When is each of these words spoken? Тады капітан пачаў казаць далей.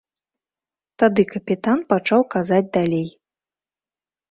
Тады 1.03 1.21
капітан 1.35 1.85
пачаў 1.95 2.21
казаць 2.37 2.65
далей. 2.81 3.07